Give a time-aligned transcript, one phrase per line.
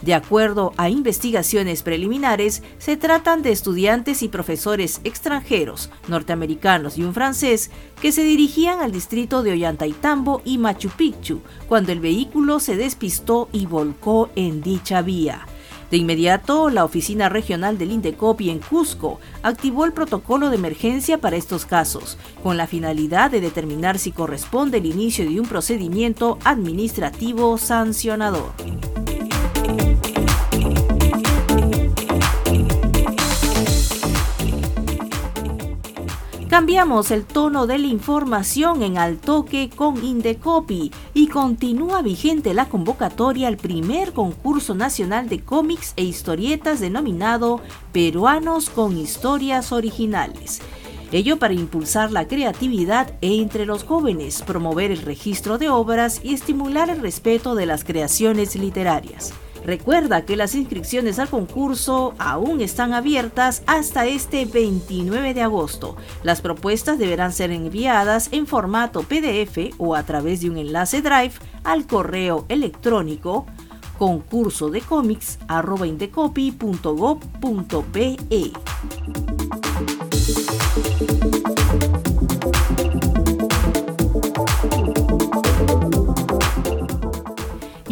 [0.03, 7.15] De acuerdo a investigaciones preliminares, se tratan de estudiantes y profesores extranjeros, norteamericanos y un
[7.15, 12.77] francés, que se dirigían al distrito de Ollantaytambo y Machu Picchu cuando el vehículo se
[12.77, 15.47] despistó y volcó en dicha vía.
[15.91, 21.37] De inmediato, la Oficina Regional del Indecopi en Cusco activó el protocolo de emergencia para
[21.37, 27.57] estos casos, con la finalidad de determinar si corresponde el inicio de un procedimiento administrativo
[27.57, 28.53] sancionador.
[36.57, 42.65] Cambiamos el tono de la información en Al Toque con Indecopi y continúa vigente la
[42.65, 47.61] convocatoria al primer concurso nacional de cómics e historietas denominado
[47.93, 50.63] Peruanos con Historias Originales.
[51.13, 56.89] Ello para impulsar la creatividad entre los jóvenes, promover el registro de obras y estimular
[56.89, 59.35] el respeto de las creaciones literarias.
[59.67, 65.97] Recuerda que las inscripciones al concurso aún están abiertas hasta este 29 de agosto.
[66.23, 71.33] Las propuestas deberán ser enviadas en formato PDF o a través de un enlace Drive
[71.65, 73.45] al correo electrónico
[73.99, 75.41] concurso de cómics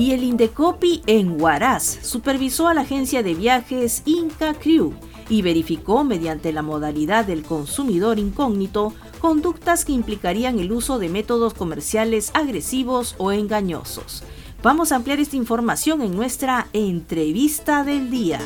[0.05, 4.93] y el Indecopi en Huaraz supervisó a la agencia de viajes Inca Crew
[5.31, 11.55] y verificó mediante la modalidad del consumidor incógnito conductas que implicarían el uso de métodos
[11.55, 14.23] comerciales agresivos o engañosos.
[14.63, 18.41] Vamos a ampliar esta información en nuestra entrevista del día.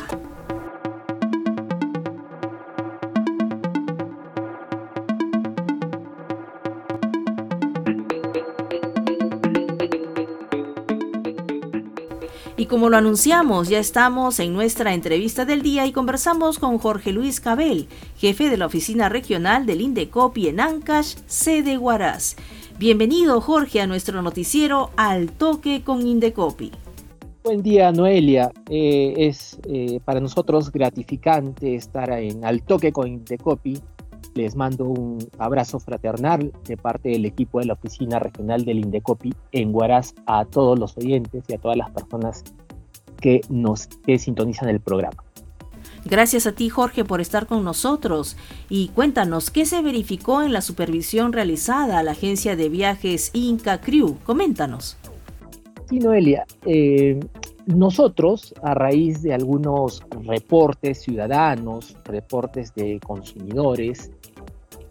[12.68, 17.40] Como lo anunciamos, ya estamos en nuestra entrevista del día y conversamos con Jorge Luis
[17.40, 22.36] Cabel, jefe de la oficina regional del Indecopi en Ancash, sede Huaraz.
[22.78, 26.70] Bienvenido Jorge a nuestro noticiero Al Toque con Indecopi.
[27.42, 33.80] Buen día Noelia, eh, es eh, para nosotros gratificante estar en Al Toque con Indecopi.
[34.34, 39.34] Les mando un abrazo fraternal de parte del equipo de la Oficina Regional del Indecopi
[39.52, 42.44] en Huaraz a todos los oyentes y a todas las personas
[43.20, 45.24] que nos que sintonizan el programa.
[46.04, 48.36] Gracias a ti, Jorge, por estar con nosotros.
[48.68, 53.80] Y cuéntanos, ¿qué se verificó en la supervisión realizada a la agencia de viajes Inca
[53.80, 54.16] Crew?
[54.24, 54.96] Coméntanos.
[55.88, 56.46] Sí, Noelia.
[56.64, 57.18] Eh,
[57.68, 64.10] nosotros, a raíz de algunos reportes ciudadanos, reportes de consumidores,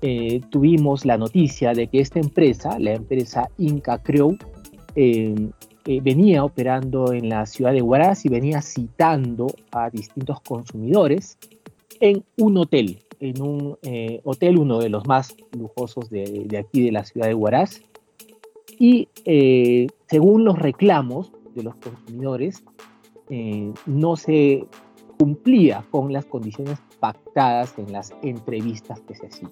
[0.04, 4.38] eh, tuvimos la noticia de que esta empresa, la empresa Inca Crew,
[4.96, 5.34] eh,
[5.86, 11.40] eh, venía operando en la ciudad de Huaraz y venía citando a distintos consumidores
[12.00, 13.76] en un hotel, en un
[14.24, 17.82] hotel, uno de los más lujosos de, de, aquí de la ciudad de Huaraz.
[18.78, 19.08] Y
[20.08, 22.64] según los reclamos de los consumidores,
[23.86, 24.66] no se
[25.18, 29.52] cumplía con las condiciones pactadas en las entrevistas que se hacían.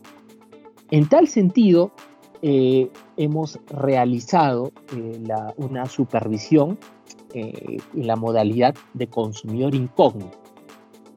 [0.91, 1.91] En tal sentido,
[2.41, 5.19] eh, hemos realizado eh,
[5.57, 6.77] una supervisión
[7.33, 10.37] en la modalidad de consumidor incógnito.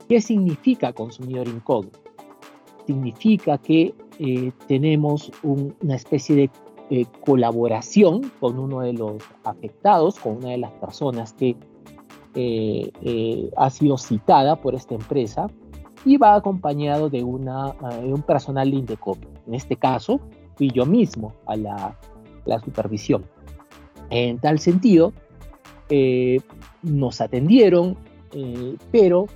[0.08, 2.00] ¿Qué significa consumidor incógnito?
[2.86, 3.94] Significa que
[4.66, 6.50] tenemos una especie de
[6.90, 11.54] eh, colaboración con uno de los afectados, con una de las personas que
[12.34, 15.48] eh, eh, ha sido citada por esta empresa
[16.06, 19.18] y va acompañado de, una, un personal de Indecop.
[19.46, 20.18] En este caso,
[20.56, 21.98] fui yo mismo a la,
[22.46, 23.26] la supervisión.
[24.08, 25.12] En tal sentido,
[26.82, 27.98] nos atendieron,
[28.90, 29.26] pero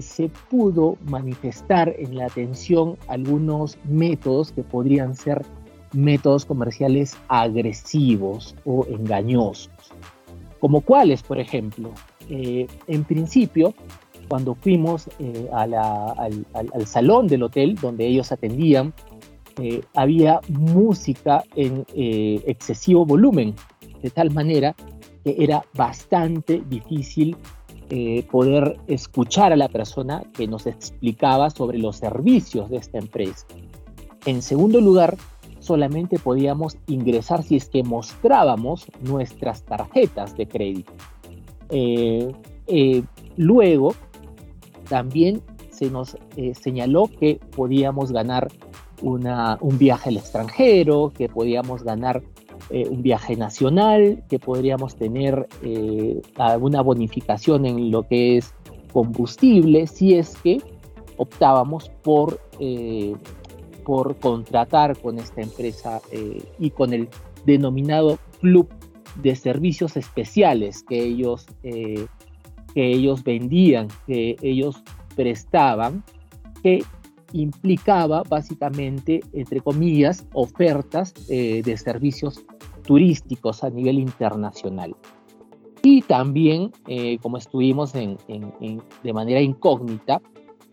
[0.00, 5.44] se pudo manifestar en la atención algunos métodos que podrían ser
[5.94, 9.70] métodos comerciales agresivos o engañosos.
[10.60, 11.90] Como cuáles, por ejemplo.
[12.30, 13.74] Eh, en principio,
[14.28, 18.94] cuando fuimos eh, al, salón del hotel donde ellos atendían,
[19.60, 23.54] eh, había música en excesivo volumen,
[24.02, 24.74] de tal manera
[25.22, 27.36] que era bastante difícil
[28.30, 33.46] poder escuchar a la persona que nos explicaba sobre los servicios de esta empresa.
[34.26, 35.16] En segundo lugar,
[35.64, 40.92] solamente podíamos ingresar si es que mostrábamos nuestras tarjetas de crédito.
[41.70, 42.30] Eh,
[42.66, 43.02] eh,
[43.36, 43.94] luego,
[44.88, 45.40] también
[45.70, 48.48] se nos eh, señaló que podíamos ganar
[49.02, 52.22] un viaje al extranjero, que podíamos ganar
[52.70, 55.46] un viaje nacional, que podríamos tener
[56.36, 58.54] alguna bonificación en lo que es
[58.94, 60.62] combustible, si es que
[61.18, 62.40] optábamos por
[63.84, 67.08] por contratar con esta empresa eh, y con el
[67.44, 68.68] denominado club
[69.22, 72.06] de servicios especiales que ellos, eh,
[72.74, 74.82] que ellos vendían, que ellos
[75.14, 76.02] prestaban,
[76.62, 76.82] que
[77.32, 82.44] implicaba básicamente, entre comillas, ofertas eh, de servicios
[82.84, 84.96] turísticos a nivel internacional.
[85.82, 86.72] Y también,
[87.20, 90.22] como estuvimos de manera incógnita,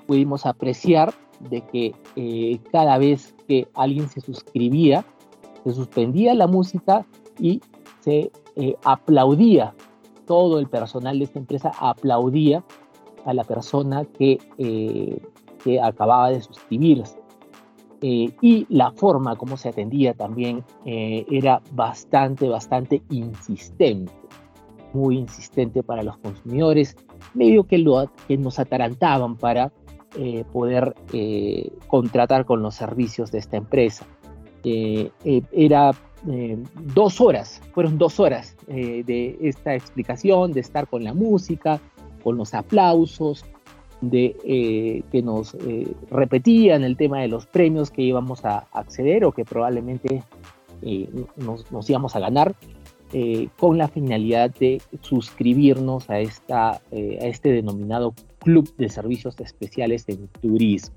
[0.07, 1.13] pudimos apreciar
[1.49, 5.05] de que eh, cada vez que alguien se suscribía,
[5.63, 7.05] se suspendía la música
[7.39, 7.61] y
[7.99, 9.73] se eh, aplaudía,
[10.25, 12.63] todo el personal de esta empresa aplaudía
[13.25, 15.21] a la persona que, eh,
[15.63, 17.19] que acababa de suscribirse.
[18.03, 24.11] y la forma como se atendía también era bastante, bastante insistente,
[24.93, 26.95] muy insistente para los consumidores,
[27.35, 29.71] medio que, lo, que nos atarantaban para
[30.17, 34.05] eh, poder eh, contratar con los servicios de esta empresa.
[34.65, 35.09] Eh,
[35.53, 35.91] era
[36.93, 41.79] dos horas, fueron dos horas de esta explicación, de estar con la música,
[42.23, 43.43] con los aplausos,
[44.01, 45.57] de que nos
[46.11, 50.21] repetían el tema de los premios que íbamos a acceder o que probablemente
[51.37, 52.53] nos, íbamos a ganar.
[53.57, 60.27] con la finalidad de suscribirnos a, esta, a este denominado Club de Servicios Especiales en
[60.27, 60.95] Turismo.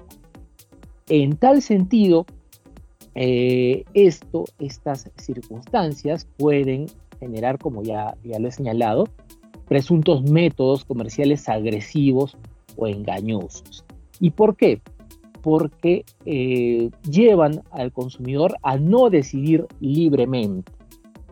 [1.08, 2.26] En tal sentido,
[3.14, 6.86] eh, esto, estas circunstancias pueden
[7.20, 9.08] generar, como ya, ya lo he señalado,
[9.66, 12.36] presuntos métodos comerciales agresivos
[12.76, 13.84] o engañosos.
[14.20, 14.80] ¿Y por qué?
[15.42, 20.72] Porque eh, llevan al consumidor a no decidir libremente.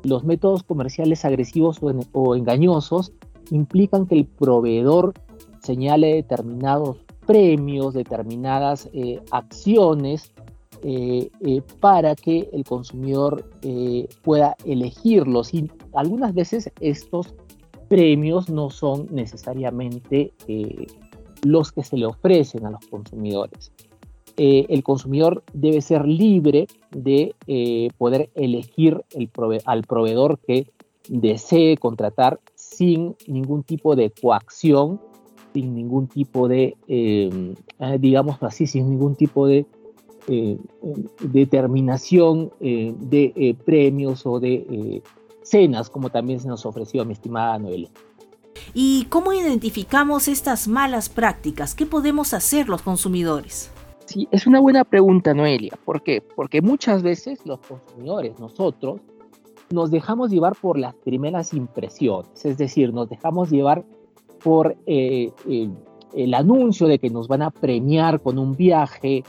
[0.03, 1.81] Los métodos comerciales agresivos
[2.13, 3.13] o engañosos
[3.51, 5.15] implican que el proveedor
[5.63, 10.33] señale determinados premios, determinadas eh, acciones
[10.83, 13.49] eh, eh, para que el consumidor
[14.23, 15.55] pueda elegirlos.
[15.55, 17.35] Y algunas veces estos
[17.89, 20.33] premios no son necesariamente
[21.43, 23.73] los que se le ofrecen a los consumidores.
[24.37, 27.35] el consumidor debe ser libre de
[27.99, 29.05] poder elegir
[29.67, 30.67] al proveedor que
[31.09, 35.01] desee contratar sin ningún tipo de coacción
[35.53, 39.67] sin ningún tipo de, em, ah, digamos así, sin ningún tipo de
[40.29, 40.57] eh,
[41.21, 45.03] determinación eh, de eh, premios o de
[45.43, 47.91] cenas, como también se nos ofreció a mi estimada Noelia.
[48.75, 51.75] ¿Y cómo identificamos estas malas prácticas?
[51.75, 53.71] ¿Qué podemos hacer los consumidores?
[54.07, 55.79] Sí, es una buena pregunta, Noelia.
[55.85, 56.21] ¿Por qué?
[56.21, 59.01] Porque muchas veces los consumidores, nosotros,
[59.71, 63.85] nos dejamos llevar por las primeras impresiones, es decir, nos dejamos llevar
[64.43, 65.33] por eh,
[66.15, 69.25] el anuncio de que nos van a premiar con un viaje,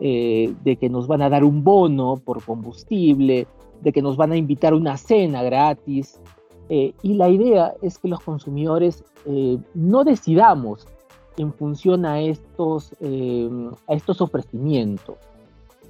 [0.00, 3.46] eh, de que nos van a dar un bono por combustible,
[3.80, 6.20] de que nos van a invitar a una cena gratis.
[6.68, 9.04] Eh, y la idea es que los consumidores
[9.74, 10.86] no decidamos
[11.36, 13.48] en función a estos, eh,
[13.86, 15.16] a estos ofrecimientos,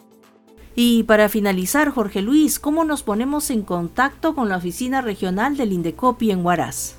[0.75, 5.73] Y para finalizar, Jorge Luis, ¿cómo nos ponemos en contacto con la oficina regional del
[5.73, 6.97] Indecopi en Huaraz?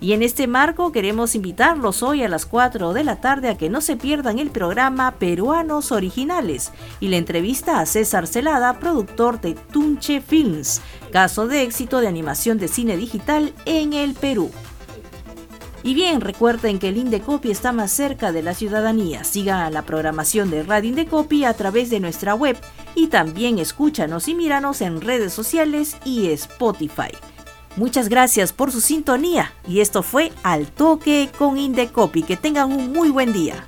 [0.00, 3.70] Y en este marco queremos invitarlos hoy a las 4 de la tarde a que
[3.70, 9.54] no se pierdan el programa Peruanos Originales y la entrevista a César Celada, productor de
[9.54, 14.50] Tunche Films, caso de éxito de animación de cine digital en el Perú.
[15.86, 19.22] Y bien, recuerden que el Indecopi está más cerca de la ciudadanía.
[19.22, 22.58] Sigan la programación de Radio Indecopi a través de nuestra web
[22.96, 27.12] y también escúchanos y míranos en redes sociales y Spotify.
[27.76, 32.24] Muchas gracias por su sintonía y esto fue Al Toque con Indecopi.
[32.24, 33.64] Que tengan un muy buen día.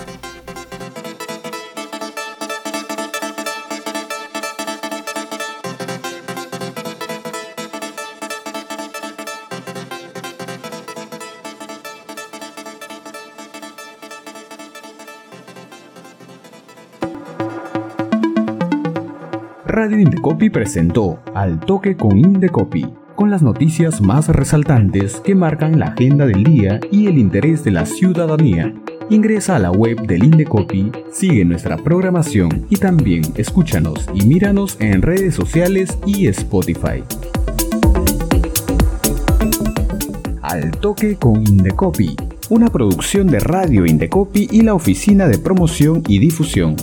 [20.28, 26.26] Indecopi presentó Al Toque con Indecopi, con las noticias más resaltantes que marcan la agenda
[26.26, 28.74] del día y el interés de la ciudadanía.
[29.08, 35.00] Ingresa a la web del Indecopi, sigue nuestra programación y también escúchanos y míranos en
[35.00, 37.02] redes sociales y Spotify.
[40.42, 42.16] Al toque con Indecopi,
[42.50, 46.76] una producción de Radio Indecopi y la Oficina de Promoción y Difusión.